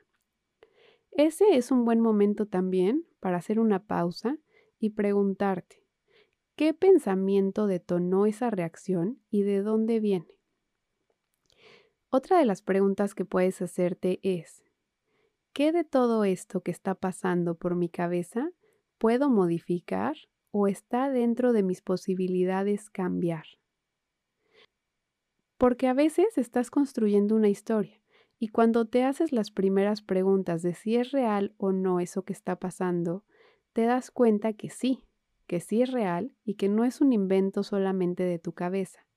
Ese 1.11 1.55
es 1.55 1.69
un 1.69 1.85
buen 1.85 1.99
momento 2.01 2.47
también 2.47 3.05
para 3.19 3.37
hacer 3.37 3.59
una 3.59 3.85
pausa 3.85 4.39
y 4.79 4.89
preguntarte, 4.89 5.85
¿qué 6.55 6.73
pensamiento 6.73 7.67
detonó 7.67 8.25
esa 8.25 8.49
reacción 8.49 9.21
y 9.29 9.43
de 9.43 9.61
dónde 9.61 9.99
viene? 9.99 10.39
Otra 12.09 12.39
de 12.39 12.45
las 12.45 12.63
preguntas 12.63 13.13
que 13.13 13.23
puedes 13.23 13.61
hacerte 13.61 14.19
es, 14.23 14.63
¿qué 15.53 15.71
de 15.71 15.83
todo 15.83 16.23
esto 16.23 16.61
que 16.61 16.71
está 16.71 16.95
pasando 16.95 17.53
por 17.53 17.75
mi 17.75 17.87
cabeza 17.87 18.51
puedo 18.97 19.29
modificar 19.29 20.15
o 20.51 20.67
está 20.67 21.09
dentro 21.09 21.53
de 21.53 21.63
mis 21.63 21.81
posibilidades 21.81 22.89
cambiar? 22.89 23.45
Porque 25.57 25.87
a 25.87 25.93
veces 25.93 26.37
estás 26.37 26.69
construyendo 26.69 27.35
una 27.35 27.49
historia 27.49 28.01
y 28.39 28.49
cuando 28.49 28.85
te 28.85 29.03
haces 29.03 29.31
las 29.31 29.51
primeras 29.51 30.01
preguntas 30.01 30.61
de 30.61 30.73
si 30.73 30.95
es 30.95 31.11
real 31.11 31.53
o 31.57 31.71
no 31.71 31.99
eso 31.99 32.23
que 32.23 32.33
está 32.33 32.57
pasando, 32.57 33.23
te 33.73 33.83
das 33.83 34.11
cuenta 34.11 34.53
que 34.53 34.69
sí, 34.69 35.03
que 35.47 35.59
sí 35.59 35.81
es 35.81 35.91
real 35.91 36.35
y 36.43 36.55
que 36.55 36.69
no 36.69 36.83
es 36.83 37.01
un 37.01 37.13
invento 37.13 37.63
solamente 37.63 38.23
de 38.23 38.37
tu 38.37 38.53
cabeza. 38.53 39.07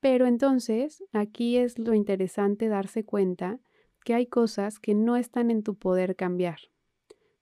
Pero 0.00 0.26
entonces, 0.26 1.04
aquí 1.12 1.58
es 1.58 1.78
lo 1.78 1.92
interesante 1.92 2.68
darse 2.68 3.04
cuenta 3.04 3.60
que 4.04 4.14
hay 4.14 4.26
cosas 4.26 4.78
que 4.78 4.94
no 4.94 5.16
están 5.16 5.50
en 5.50 5.62
tu 5.62 5.74
poder 5.74 6.16
cambiar. 6.16 6.58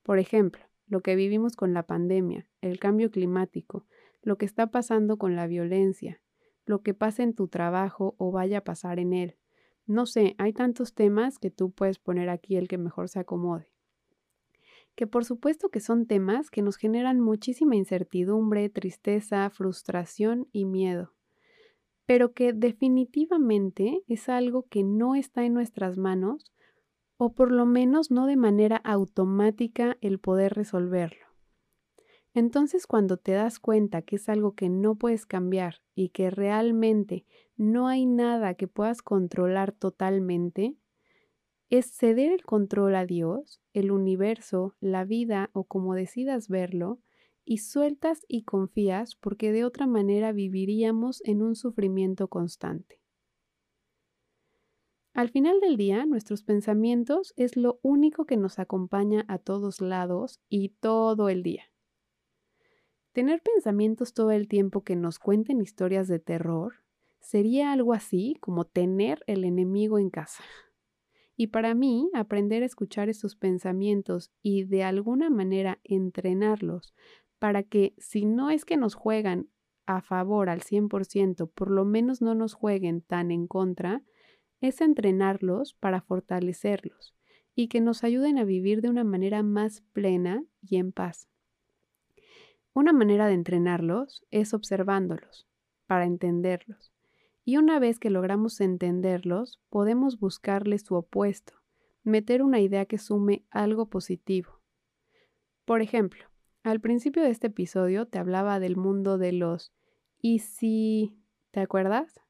Por 0.02 0.18
ejemplo, 0.18 0.65
lo 0.87 1.00
que 1.00 1.16
vivimos 1.16 1.57
con 1.57 1.75
la 1.75 1.85
pandemia, 1.85 2.47
el 2.61 2.78
cambio 2.78 3.11
climático, 3.11 3.87
lo 4.23 4.38
que 4.38 4.47
está 4.47 4.71
pasando 4.71 5.19
con 5.19 5.37
la 5.37 5.47
violencia, 5.47 6.21
lo 6.64 6.83
que 6.83 6.95
pasa 6.95 7.23
en 7.23 7.35
tu 7.35 7.49
trabajo 7.49 8.14
o 8.19 8.33
vaya 8.33 8.59
a 8.59 8.64
pasar 8.64 8.99
en 8.99 9.12
él 9.12 9.37
no 9.87 10.07
sé, 10.07 10.35
hay 10.38 10.52
tantos 10.52 10.95
temas 10.95 11.38
que 11.38 11.50
tú 11.50 11.71
puedes 11.71 11.99
poner 11.99 12.28
aquí 12.28 12.57
el 12.57 12.66
que 12.66 12.76
mejor 12.76 13.09
se 13.09 13.21
acomode. 13.21 13.73
Que 14.97 15.07
por 15.07 15.25
supuesto 15.25 15.69
que 15.69 15.81
son 15.81 16.07
temas 16.07 16.50
que 16.50 16.62
nos 16.62 16.76
generan 16.76 17.21
muchísima 17.21 17.76
incertidumbre, 17.76 18.69
tristeza, 18.69 19.49
frustración 19.50 20.49
y 20.52 20.64
miedo, 20.64 21.14
pero 22.05 22.33
que 22.33 22.52
definitivamente 22.52 24.02
es 24.09 24.28
algo 24.28 24.66
que 24.69 24.83
no 24.83 25.14
está 25.14 25.45
en 25.45 25.55
nuestras 25.55 25.99
manos 25.99 26.52
o 27.18 27.32
por 27.32 27.50
lo 27.52 27.66
menos 27.66 28.11
no 28.11 28.26
de 28.26 28.37
manera 28.37 28.76
automática 28.76 29.96
el 30.00 30.18
poder 30.18 30.54
resolverlo. 30.54 31.26
Entonces 32.35 32.87
cuando 32.87 33.16
te 33.16 33.32
das 33.32 33.58
cuenta 33.58 34.02
que 34.02 34.16
es 34.16 34.28
algo 34.28 34.54
que 34.54 34.68
no 34.68 34.96
puedes 34.96 35.25
cambiar 35.25 35.76
y 35.94 36.11
que 36.11 36.30
realmente 36.30 37.25
no 37.56 37.88
hay 37.88 38.04
nada 38.04 38.54
que 38.54 38.68
puedas 38.68 39.00
controlar 39.00 39.73
totalmente, 39.73 40.76
es 41.70 41.90
ceder 41.96 42.32
el 42.32 42.44
control 42.44 42.94
a 42.94 43.06
Dios, 43.06 43.62
el 43.73 43.90
universo, 43.90 44.75
la 44.80 45.04
vida 45.04 45.50
o 45.52 45.64
como 45.64 45.94
decidas 45.94 46.49
verlo, 46.49 47.00
y 47.46 47.58
sueltas 47.58 48.26
y 48.28 48.42
confías 48.42 49.14
porque 49.14 49.52
de 49.52 49.64
otra 49.64 49.87
manera 49.87 50.32
viviríamos 50.32 51.23
en 51.25 51.42
un 51.42 51.54
sufrimiento 51.54 52.28
constante. 52.28 53.00
Al 55.16 55.30
final 55.30 55.61
del 55.61 55.78
día, 55.78 56.04
nuestros 56.04 56.42
pensamientos 56.42 57.32
es 57.38 57.56
lo 57.56 57.80
único 57.80 58.26
que 58.26 58.37
nos 58.37 58.58
acompaña 58.58 59.25
a 59.28 59.38
todos 59.38 59.80
lados 59.80 60.42
y 60.50 60.75
todo 60.78 61.30
el 61.30 61.42
día. 61.42 61.62
Tener 63.12 63.40
pensamientos 63.40 64.12
todo 64.12 64.30
el 64.30 64.46
tiempo 64.46 64.85
que 64.85 64.94
nos 64.94 65.18
cuenten 65.18 65.62
historias 65.62 66.06
de 66.06 66.18
terror 66.18 66.85
sería 67.18 67.73
algo 67.73 67.94
así 67.94 68.37
como 68.40 68.66
tener 68.66 69.25
el 69.26 69.44
enemigo 69.44 69.99
en 69.99 70.11
casa. 70.11 70.44
Y 71.35 71.46
para 71.46 71.73
mí, 71.73 72.11
aprender 72.12 72.62
a 72.62 72.66
escuchar 72.66 73.08
esos 73.08 73.37
pensamientos 73.37 74.32
y 74.42 74.64
de 74.64 74.85
alguna 74.85 75.30
manera 75.30 75.80
entrenarlos 75.82 76.94
para 77.38 77.62
que 77.62 77.94
si 77.96 78.26
no 78.26 78.50
es 78.50 78.66
que 78.66 78.76
nos 78.76 78.94
juegan 78.94 79.49
a 79.87 80.02
favor 80.02 80.50
al 80.50 80.61
100%, 80.61 81.50
por 81.54 81.70
lo 81.70 81.87
menos 81.87 82.20
no 82.20 82.35
nos 82.35 82.52
jueguen 82.52 83.00
tan 83.00 83.30
en 83.30 83.46
contra, 83.46 84.02
es 84.66 84.80
entrenarlos 84.80 85.75
para 85.75 86.00
fortalecerlos 86.00 87.14
y 87.54 87.68
que 87.68 87.80
nos 87.80 88.04
ayuden 88.04 88.38
a 88.38 88.44
vivir 88.44 88.82
de 88.82 88.90
una 88.90 89.04
manera 89.04 89.42
más 89.42 89.82
plena 89.92 90.44
y 90.61 90.76
en 90.76 90.92
paz. 90.92 91.28
Una 92.75 92.92
manera 92.92 93.26
de 93.26 93.35
entrenarlos 93.35 94.26
es 94.30 94.52
observándolos, 94.52 95.49
para 95.87 96.04
entenderlos. 96.04 96.92
Y 97.44 97.56
una 97.56 97.78
vez 97.78 97.99
que 97.99 98.11
logramos 98.11 98.61
entenderlos, 98.61 99.61
podemos 99.70 100.18
buscarles 100.18 100.82
su 100.82 100.94
opuesto, 100.96 101.54
meter 102.02 102.42
una 102.42 102.61
idea 102.61 102.85
que 102.85 102.99
sume 102.99 103.46
algo 103.50 103.88
positivo. 103.88 104.61
Por 105.64 105.80
ejemplo, 105.80 106.26
al 106.64 106.80
principio 106.80 107.23
de 107.23 107.30
este 107.30 107.46
episodio 107.46 108.06
te 108.06 108.18
hablaba 108.18 108.61
del 108.61 108.76
mundo 108.76 109.16
de 109.16 109.32
los 109.32 109.73
¿y 110.20 110.40
si? 110.40 111.16
¿Te 111.52 111.61
acuerdas? 111.61 112.20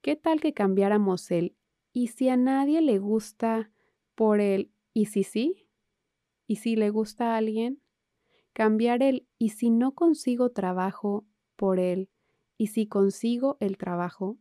¿Qué 0.00 0.16
tal 0.16 0.40
que 0.40 0.54
cambiáramos 0.54 1.30
el 1.30 1.54
y 1.96 2.08
si 2.08 2.28
a 2.28 2.36
nadie 2.36 2.82
le 2.82 2.98
gusta 2.98 3.70
por 4.14 4.38
el 4.42 4.70
y 4.92 5.06
si 5.06 5.24
sí? 5.24 5.66
¿Y 6.46 6.56
si 6.56 6.76
le 6.76 6.90
gusta 6.90 7.32
a 7.32 7.36
alguien? 7.38 7.80
Cambiar 8.52 9.02
el 9.02 9.26
y 9.38 9.48
si 9.48 9.70
no 9.70 9.94
consigo 9.94 10.50
trabajo 10.50 11.24
por 11.56 11.78
el 11.80 12.10
y 12.58 12.66
si 12.66 12.86
consigo 12.86 13.56
el 13.60 13.78
trabajo. 13.78 14.36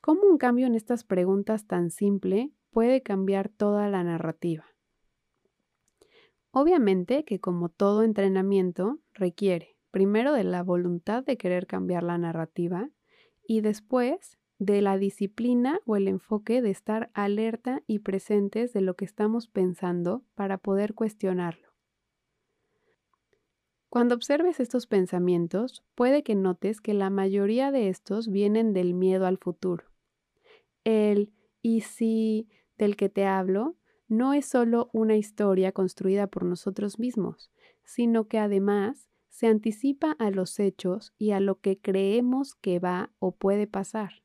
¿Cómo 0.00 0.22
un 0.22 0.38
cambio 0.38 0.68
en 0.68 0.76
estas 0.76 1.02
preguntas 1.02 1.66
tan 1.66 1.90
simple 1.90 2.52
puede 2.70 3.02
cambiar 3.02 3.48
toda 3.48 3.88
la 3.88 4.04
narrativa? 4.04 4.66
Obviamente 6.52 7.24
que 7.24 7.40
como 7.40 7.70
todo 7.70 8.04
entrenamiento 8.04 9.00
requiere 9.14 9.76
primero 9.90 10.32
de 10.32 10.44
la 10.44 10.62
voluntad 10.62 11.24
de 11.24 11.36
querer 11.36 11.66
cambiar 11.66 12.04
la 12.04 12.18
narrativa 12.18 12.88
y 13.42 13.62
después 13.62 14.38
de 14.60 14.82
la 14.82 14.98
disciplina 14.98 15.80
o 15.86 15.96
el 15.96 16.06
enfoque 16.06 16.60
de 16.60 16.70
estar 16.70 17.10
alerta 17.14 17.82
y 17.86 18.00
presentes 18.00 18.74
de 18.74 18.82
lo 18.82 18.94
que 18.94 19.06
estamos 19.06 19.48
pensando 19.48 20.22
para 20.34 20.58
poder 20.58 20.92
cuestionarlo. 20.92 21.70
Cuando 23.88 24.14
observes 24.14 24.60
estos 24.60 24.86
pensamientos, 24.86 25.82
puede 25.94 26.22
que 26.22 26.34
notes 26.34 26.82
que 26.82 26.92
la 26.92 27.08
mayoría 27.08 27.72
de 27.72 27.88
estos 27.88 28.28
vienen 28.28 28.74
del 28.74 28.92
miedo 28.92 29.26
al 29.26 29.38
futuro. 29.38 29.86
El 30.84 31.32
y 31.62 31.80
si 31.80 32.48
del 32.76 32.96
que 32.96 33.08
te 33.08 33.24
hablo 33.24 33.76
no 34.08 34.34
es 34.34 34.44
solo 34.44 34.90
una 34.92 35.16
historia 35.16 35.72
construida 35.72 36.26
por 36.26 36.44
nosotros 36.44 36.98
mismos, 36.98 37.50
sino 37.82 38.28
que 38.28 38.38
además 38.38 39.08
se 39.30 39.46
anticipa 39.46 40.12
a 40.18 40.30
los 40.30 40.60
hechos 40.60 41.14
y 41.16 41.30
a 41.30 41.40
lo 41.40 41.60
que 41.60 41.78
creemos 41.78 42.54
que 42.54 42.78
va 42.78 43.10
o 43.18 43.32
puede 43.32 43.66
pasar. 43.66 44.22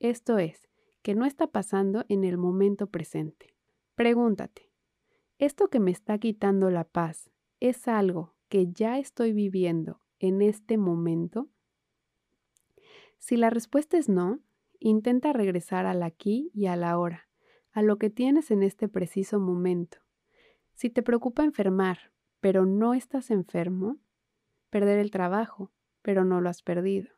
Esto 0.00 0.38
es, 0.38 0.68
que 1.02 1.14
no 1.14 1.26
está 1.26 1.46
pasando 1.46 2.04
en 2.08 2.24
el 2.24 2.38
momento 2.38 2.86
presente. 2.86 3.54
Pregúntate, 3.94 4.70
¿esto 5.38 5.68
que 5.68 5.78
me 5.78 5.90
está 5.90 6.18
quitando 6.18 6.70
la 6.70 6.84
paz 6.84 7.30
es 7.60 7.86
algo 7.86 8.34
que 8.48 8.72
ya 8.72 8.98
estoy 8.98 9.32
viviendo 9.32 10.00
en 10.18 10.40
este 10.40 10.78
momento? 10.78 11.48
Si 13.18 13.36
la 13.36 13.50
respuesta 13.50 13.98
es 13.98 14.08
no, 14.08 14.40
intenta 14.78 15.34
regresar 15.34 15.84
al 15.84 16.02
aquí 16.02 16.50
y 16.54 16.66
a 16.66 16.76
la 16.76 16.98
a 17.72 17.82
lo 17.82 17.98
que 17.98 18.08
tienes 18.08 18.50
en 18.50 18.62
este 18.62 18.88
preciso 18.88 19.38
momento. 19.38 19.98
Si 20.72 20.88
te 20.88 21.02
preocupa 21.02 21.44
enfermar, 21.44 22.10
pero 22.40 22.64
no 22.64 22.94
estás 22.94 23.30
enfermo, 23.30 23.98
perder 24.70 24.98
el 24.98 25.10
trabajo, 25.10 25.70
pero 26.00 26.24
no 26.24 26.40
lo 26.40 26.48
has 26.48 26.62
perdido. 26.62 27.10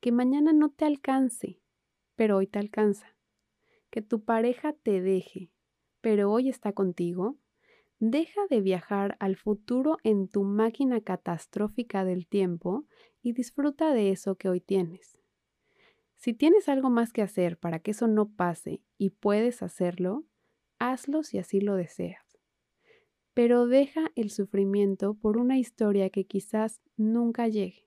Que 0.00 0.12
mañana 0.12 0.52
no 0.52 0.70
te 0.70 0.84
alcance, 0.84 1.60
pero 2.16 2.38
hoy 2.38 2.46
te 2.46 2.58
alcanza. 2.58 3.14
Que 3.90 4.02
tu 4.02 4.24
pareja 4.24 4.72
te 4.72 5.00
deje, 5.00 5.50
pero 6.00 6.32
hoy 6.32 6.48
está 6.48 6.72
contigo. 6.72 7.36
Deja 7.98 8.40
de 8.50 8.60
viajar 8.60 9.16
al 9.20 9.36
futuro 9.36 9.98
en 10.02 10.28
tu 10.28 10.42
máquina 10.42 11.00
catastrófica 11.00 12.04
del 12.04 12.26
tiempo 12.26 12.84
y 13.22 13.32
disfruta 13.32 13.94
de 13.94 14.10
eso 14.10 14.36
que 14.36 14.48
hoy 14.48 14.60
tienes. 14.60 15.20
Si 16.16 16.34
tienes 16.34 16.68
algo 16.68 16.90
más 16.90 17.12
que 17.12 17.22
hacer 17.22 17.58
para 17.58 17.78
que 17.78 17.92
eso 17.92 18.08
no 18.08 18.28
pase 18.28 18.82
y 18.98 19.10
puedes 19.10 19.62
hacerlo, 19.62 20.24
hazlo 20.78 21.22
si 21.22 21.38
así 21.38 21.60
lo 21.60 21.76
deseas. 21.76 22.38
Pero 23.34 23.66
deja 23.66 24.10
el 24.14 24.30
sufrimiento 24.30 25.14
por 25.14 25.36
una 25.36 25.58
historia 25.58 26.10
que 26.10 26.26
quizás 26.26 26.80
nunca 26.96 27.48
llegue. 27.48 27.85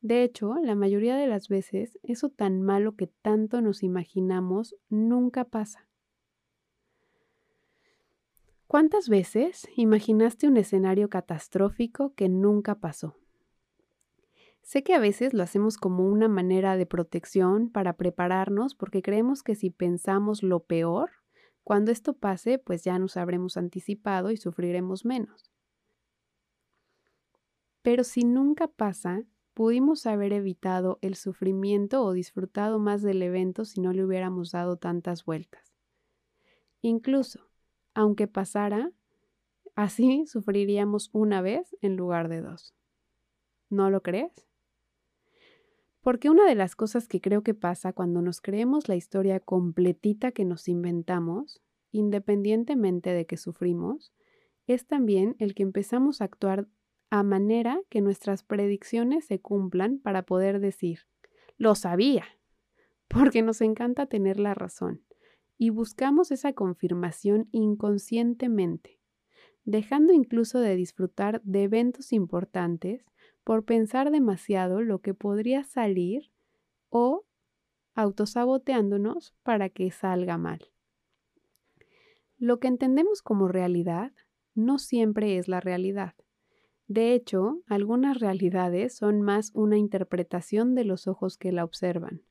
De 0.00 0.22
hecho, 0.22 0.54
la 0.62 0.74
mayoría 0.74 1.16
de 1.16 1.26
las 1.26 1.48
veces, 1.48 1.98
eso 2.02 2.28
tan 2.28 2.62
malo 2.62 2.96
que 2.96 3.06
tanto 3.06 3.60
nos 3.60 3.82
imaginamos 3.82 4.76
nunca 4.88 5.44
pasa. 5.44 5.88
¿Cuántas 8.66 9.08
veces 9.08 9.68
imaginaste 9.76 10.48
un 10.48 10.56
escenario 10.56 11.08
catastrófico 11.08 12.14
que 12.14 12.28
nunca 12.28 12.74
pasó? 12.74 13.16
Sé 14.62 14.82
que 14.82 14.94
a 14.94 14.98
veces 14.98 15.32
lo 15.32 15.44
hacemos 15.44 15.76
como 15.76 16.04
una 16.08 16.26
manera 16.26 16.76
de 16.76 16.86
protección 16.86 17.70
para 17.70 17.96
prepararnos 17.96 18.74
porque 18.74 19.02
creemos 19.02 19.44
que 19.44 19.54
si 19.54 19.70
pensamos 19.70 20.42
lo 20.42 20.64
peor, 20.64 21.10
cuando 21.62 21.92
esto 21.92 22.14
pase, 22.14 22.58
pues 22.58 22.82
ya 22.82 22.98
nos 22.98 23.16
habremos 23.16 23.56
anticipado 23.56 24.32
y 24.32 24.36
sufriremos 24.36 25.04
menos. 25.04 25.52
Pero 27.82 28.02
si 28.02 28.24
nunca 28.24 28.66
pasa, 28.66 29.22
pudimos 29.56 30.04
haber 30.04 30.34
evitado 30.34 30.98
el 31.00 31.14
sufrimiento 31.14 32.04
o 32.04 32.12
disfrutado 32.12 32.78
más 32.78 33.00
del 33.00 33.22
evento 33.22 33.64
si 33.64 33.80
no 33.80 33.94
le 33.94 34.04
hubiéramos 34.04 34.50
dado 34.50 34.76
tantas 34.76 35.24
vueltas. 35.24 35.74
Incluso, 36.82 37.48
aunque 37.94 38.28
pasara, 38.28 38.92
así 39.74 40.26
sufriríamos 40.26 41.08
una 41.14 41.40
vez 41.40 41.74
en 41.80 41.96
lugar 41.96 42.28
de 42.28 42.42
dos. 42.42 42.74
¿No 43.70 43.88
lo 43.88 44.02
crees? 44.02 44.46
Porque 46.02 46.28
una 46.28 46.46
de 46.46 46.54
las 46.54 46.76
cosas 46.76 47.08
que 47.08 47.22
creo 47.22 47.42
que 47.42 47.54
pasa 47.54 47.94
cuando 47.94 48.20
nos 48.20 48.42
creemos 48.42 48.90
la 48.90 48.96
historia 48.96 49.40
completita 49.40 50.32
que 50.32 50.44
nos 50.44 50.68
inventamos, 50.68 51.62
independientemente 51.92 53.08
de 53.08 53.24
que 53.24 53.38
sufrimos, 53.38 54.12
es 54.66 54.86
también 54.86 55.34
el 55.38 55.54
que 55.54 55.62
empezamos 55.62 56.20
a 56.20 56.24
actuar 56.24 56.68
a 57.10 57.22
manera 57.22 57.80
que 57.88 58.00
nuestras 58.00 58.42
predicciones 58.42 59.26
se 59.26 59.40
cumplan 59.40 59.98
para 59.98 60.22
poder 60.22 60.60
decir, 60.60 61.00
lo 61.56 61.74
sabía, 61.74 62.24
porque 63.08 63.42
nos 63.42 63.60
encanta 63.60 64.06
tener 64.06 64.38
la 64.38 64.54
razón 64.54 65.02
y 65.58 65.70
buscamos 65.70 66.30
esa 66.30 66.52
confirmación 66.52 67.48
inconscientemente, 67.52 69.00
dejando 69.64 70.12
incluso 70.12 70.60
de 70.60 70.76
disfrutar 70.76 71.40
de 71.42 71.64
eventos 71.64 72.12
importantes 72.12 73.04
por 73.44 73.64
pensar 73.64 74.10
demasiado 74.10 74.82
lo 74.82 75.00
que 75.00 75.14
podría 75.14 75.64
salir 75.64 76.30
o 76.90 77.24
autosaboteándonos 77.94 79.34
para 79.42 79.70
que 79.70 79.90
salga 79.90 80.36
mal. 80.36 80.70
Lo 82.38 82.58
que 82.60 82.68
entendemos 82.68 83.22
como 83.22 83.48
realidad 83.48 84.12
no 84.54 84.78
siempre 84.78 85.38
es 85.38 85.48
la 85.48 85.60
realidad. 85.60 86.14
De 86.88 87.14
hecho, 87.14 87.62
algunas 87.66 88.20
realidades 88.20 88.96
son 88.96 89.20
más 89.20 89.50
una 89.54 89.76
interpretación 89.76 90.74
de 90.74 90.84
los 90.84 91.08
ojos 91.08 91.36
que 91.36 91.50
la 91.50 91.64
observan. 91.64 92.22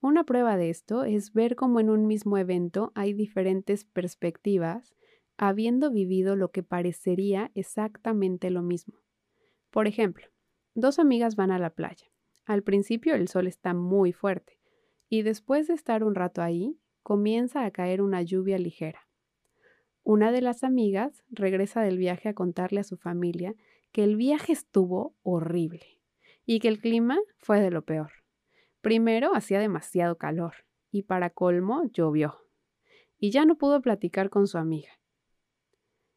Una 0.00 0.24
prueba 0.24 0.56
de 0.56 0.68
esto 0.68 1.04
es 1.04 1.32
ver 1.32 1.54
cómo 1.54 1.78
en 1.78 1.88
un 1.88 2.08
mismo 2.08 2.36
evento 2.38 2.90
hay 2.96 3.12
diferentes 3.12 3.84
perspectivas, 3.84 4.96
habiendo 5.36 5.92
vivido 5.92 6.34
lo 6.34 6.50
que 6.50 6.64
parecería 6.64 7.52
exactamente 7.54 8.50
lo 8.50 8.62
mismo. 8.62 8.98
Por 9.70 9.86
ejemplo, 9.86 10.26
dos 10.74 10.98
amigas 10.98 11.36
van 11.36 11.52
a 11.52 11.58
la 11.58 11.70
playa. 11.70 12.06
Al 12.44 12.64
principio 12.64 13.14
el 13.14 13.28
sol 13.28 13.46
está 13.46 13.74
muy 13.74 14.12
fuerte 14.12 14.58
y 15.08 15.22
después 15.22 15.68
de 15.68 15.74
estar 15.74 16.02
un 16.02 16.14
rato 16.14 16.42
ahí, 16.42 16.80
comienza 17.02 17.64
a 17.64 17.70
caer 17.70 18.02
una 18.02 18.22
lluvia 18.22 18.58
ligera. 18.58 19.06
Una 20.04 20.32
de 20.32 20.40
las 20.42 20.64
amigas 20.64 21.22
regresa 21.30 21.82
del 21.82 21.96
viaje 21.96 22.28
a 22.28 22.34
contarle 22.34 22.80
a 22.80 22.84
su 22.84 22.96
familia 22.96 23.54
que 23.92 24.02
el 24.02 24.16
viaje 24.16 24.52
estuvo 24.52 25.14
horrible 25.22 26.00
y 26.44 26.58
que 26.58 26.68
el 26.68 26.80
clima 26.80 27.18
fue 27.38 27.60
de 27.60 27.70
lo 27.70 27.82
peor. 27.82 28.10
Primero 28.80 29.34
hacía 29.34 29.60
demasiado 29.60 30.18
calor 30.18 30.54
y 30.90 31.02
para 31.02 31.30
colmo 31.30 31.84
llovió 31.92 32.38
y 33.18 33.30
ya 33.30 33.44
no 33.44 33.56
pudo 33.56 33.80
platicar 33.80 34.28
con 34.28 34.48
su 34.48 34.58
amiga. 34.58 34.90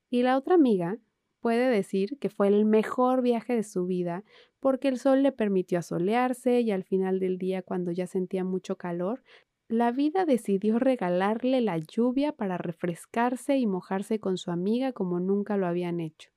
Y 0.10 0.24
la 0.24 0.38
otra 0.38 0.56
amiga 0.56 0.98
puede 1.40 1.70
decir 1.70 2.18
que 2.18 2.32
fue 2.32 2.48
el 2.48 2.66
mejor 2.66 3.22
viaje 3.22 3.54
de 3.56 3.64
su 3.64 3.86
vida 3.86 4.24
porque 4.60 4.88
el 4.88 4.98
sol 4.98 5.22
le 5.22 5.32
permitió 5.32 5.78
asolearse 5.78 6.62
y 6.62 6.72
al 6.72 6.84
final 6.84 7.20
del 7.20 7.38
día, 7.38 7.62
cuando 7.62 7.92
ya 7.92 8.08
sentía 8.08 8.44
mucho 8.44 8.78
calor, 8.78 9.22
la 9.68 9.92
vida 9.92 10.26
decidió 10.26 10.78
regalarle 10.78 11.60
la 11.60 11.78
lluvia 11.80 12.32
para 12.32 12.58
refrescarse 12.58 13.58
y 13.58 13.66
mojarse 13.66 14.20
con 14.20 14.38
su 14.38 14.52
amiga 14.52 14.94
como 14.94 15.20
nunca 15.20 15.58
lo 15.58 15.66
habían 15.66 16.00
hecho. 16.00 16.30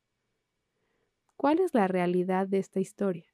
¿Cuál 1.36 1.60
es 1.60 1.74
la 1.74 1.88
realidad 1.88 2.48
de 2.48 2.58
esta 2.58 2.80
historia? 2.80 3.26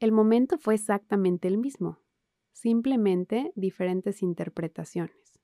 El 0.00 0.10
momento 0.10 0.58
fue 0.58 0.74
exactamente 0.74 1.48
el 1.48 1.58
mismo, 1.58 2.00
simplemente 2.52 3.52
diferentes 3.54 4.22
interpretaciones. 4.22 5.38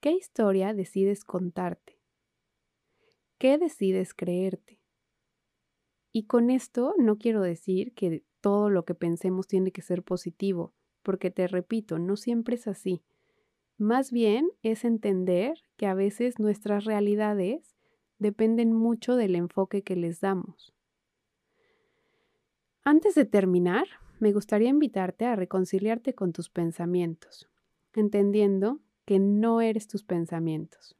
¿Qué 0.00 0.12
historia 0.12 0.74
decides 0.74 1.24
contarte? 1.24 2.00
¿Qué 3.38 3.58
decides 3.58 4.14
creerte? 4.14 4.80
Y 6.10 6.26
con 6.26 6.50
esto 6.50 6.94
no 6.98 7.18
quiero 7.18 7.42
decir 7.42 7.94
que 7.94 8.24
todo 8.40 8.70
lo 8.70 8.84
que 8.84 8.94
pensemos 8.94 9.46
tiene 9.46 9.72
que 9.72 9.82
ser 9.82 10.02
positivo, 10.02 10.74
porque 11.02 11.30
te 11.30 11.46
repito, 11.46 11.98
no 11.98 12.16
siempre 12.16 12.56
es 12.56 12.66
así. 12.66 13.02
Más 13.78 14.12
bien 14.12 14.50
es 14.62 14.84
entender 14.84 15.58
que 15.76 15.86
a 15.86 15.94
veces 15.94 16.38
nuestras 16.38 16.84
realidades 16.84 17.76
dependen 18.18 18.72
mucho 18.72 19.16
del 19.16 19.34
enfoque 19.34 19.82
que 19.82 19.96
les 19.96 20.20
damos. 20.20 20.72
Antes 22.84 23.14
de 23.14 23.24
terminar, 23.24 23.86
me 24.20 24.32
gustaría 24.32 24.68
invitarte 24.68 25.24
a 25.24 25.36
reconciliarte 25.36 26.14
con 26.14 26.32
tus 26.32 26.48
pensamientos, 26.48 27.48
entendiendo 27.92 28.80
que 29.04 29.18
no 29.18 29.60
eres 29.60 29.88
tus 29.88 30.04
pensamientos. 30.04 30.96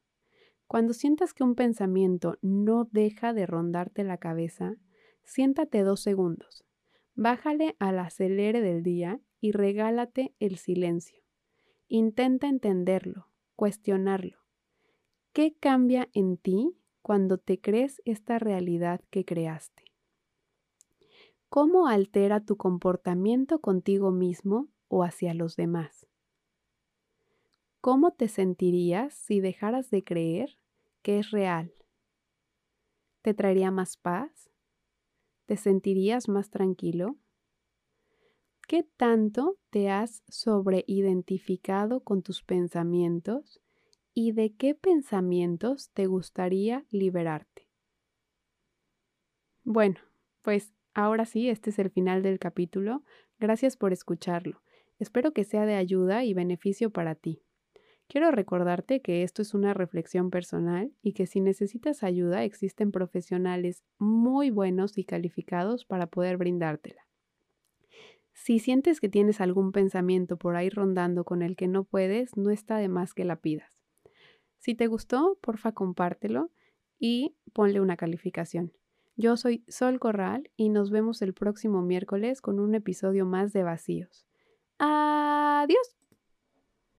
Cuando 0.66 0.92
sientas 0.92 1.34
que 1.34 1.44
un 1.44 1.54
pensamiento 1.54 2.38
no 2.40 2.88
deja 2.90 3.32
de 3.32 3.46
rondarte 3.46 4.04
la 4.04 4.16
cabeza, 4.16 4.76
siéntate 5.22 5.82
dos 5.82 6.00
segundos, 6.00 6.64
bájale 7.14 7.76
al 7.78 7.98
acelere 7.98 8.60
del 8.60 8.82
día 8.82 9.20
y 9.42 9.50
regálate 9.50 10.34
el 10.38 10.56
silencio. 10.56 11.22
Intenta 11.88 12.46
entenderlo, 12.46 13.26
cuestionarlo. 13.56 14.38
¿Qué 15.32 15.54
cambia 15.58 16.08
en 16.14 16.38
ti 16.38 16.78
cuando 17.02 17.38
te 17.38 17.60
crees 17.60 18.00
esta 18.04 18.38
realidad 18.38 19.02
que 19.10 19.24
creaste? 19.24 19.82
¿Cómo 21.48 21.88
altera 21.88 22.40
tu 22.40 22.56
comportamiento 22.56 23.60
contigo 23.60 24.12
mismo 24.12 24.68
o 24.88 25.02
hacia 25.02 25.34
los 25.34 25.56
demás? 25.56 26.06
¿Cómo 27.80 28.12
te 28.12 28.28
sentirías 28.28 29.12
si 29.12 29.40
dejaras 29.40 29.90
de 29.90 30.04
creer 30.04 30.56
que 31.02 31.18
es 31.18 31.32
real? 31.32 31.74
¿Te 33.22 33.34
traería 33.34 33.72
más 33.72 33.96
paz? 33.96 34.50
¿Te 35.46 35.56
sentirías 35.56 36.28
más 36.28 36.50
tranquilo? 36.50 37.16
¿Qué 38.72 38.88
tanto 38.96 39.58
te 39.68 39.90
has 39.90 40.22
sobreidentificado 40.30 42.00
con 42.00 42.22
tus 42.22 42.42
pensamientos 42.42 43.60
y 44.14 44.32
de 44.32 44.54
qué 44.54 44.74
pensamientos 44.74 45.90
te 45.92 46.06
gustaría 46.06 46.86
liberarte? 46.88 47.68
Bueno, 49.62 50.00
pues 50.40 50.72
ahora 50.94 51.26
sí, 51.26 51.50
este 51.50 51.68
es 51.68 51.78
el 51.80 51.90
final 51.90 52.22
del 52.22 52.38
capítulo. 52.38 53.02
Gracias 53.38 53.76
por 53.76 53.92
escucharlo. 53.92 54.62
Espero 54.98 55.34
que 55.34 55.44
sea 55.44 55.66
de 55.66 55.74
ayuda 55.74 56.24
y 56.24 56.32
beneficio 56.32 56.88
para 56.88 57.14
ti. 57.14 57.42
Quiero 58.08 58.30
recordarte 58.30 59.02
que 59.02 59.22
esto 59.22 59.42
es 59.42 59.52
una 59.52 59.74
reflexión 59.74 60.30
personal 60.30 60.94
y 61.02 61.12
que 61.12 61.26
si 61.26 61.42
necesitas 61.42 62.02
ayuda 62.02 62.42
existen 62.42 62.90
profesionales 62.90 63.84
muy 63.98 64.48
buenos 64.48 64.96
y 64.96 65.04
calificados 65.04 65.84
para 65.84 66.06
poder 66.06 66.38
brindártela. 66.38 67.01
Si 68.42 68.58
sientes 68.58 68.98
que 68.98 69.08
tienes 69.08 69.40
algún 69.40 69.70
pensamiento 69.70 70.36
por 70.36 70.56
ahí 70.56 70.68
rondando 70.68 71.22
con 71.22 71.42
el 71.42 71.54
que 71.54 71.68
no 71.68 71.84
puedes, 71.84 72.36
no 72.36 72.50
está 72.50 72.76
de 72.78 72.88
más 72.88 73.14
que 73.14 73.24
la 73.24 73.36
pidas. 73.36 73.84
Si 74.58 74.74
te 74.74 74.88
gustó, 74.88 75.38
porfa 75.40 75.70
compártelo 75.70 76.50
y 76.98 77.36
ponle 77.52 77.80
una 77.80 77.96
calificación. 77.96 78.72
Yo 79.14 79.36
soy 79.36 79.62
Sol 79.68 80.00
Corral 80.00 80.50
y 80.56 80.70
nos 80.70 80.90
vemos 80.90 81.22
el 81.22 81.34
próximo 81.34 81.82
miércoles 81.82 82.40
con 82.40 82.58
un 82.58 82.74
episodio 82.74 83.26
más 83.26 83.52
de 83.52 83.62
Vacíos. 83.62 84.26
Adiós. 84.76 86.01